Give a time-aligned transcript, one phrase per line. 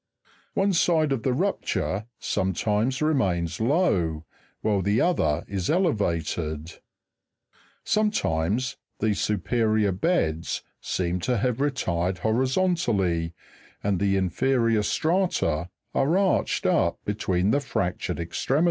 [0.55, 4.25] One side of the rupture sometimes remains low,
[4.61, 7.93] while the other is elevated, as represented (Jig.
[7.93, 7.93] 265).
[8.57, 13.35] Sometimes the supe rior beds seem to have retired horizontally,
[13.83, 18.59] and the inferior strata are arched up between the fractured extremities, as seen (fig.